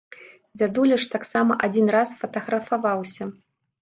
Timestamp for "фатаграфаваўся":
2.23-3.23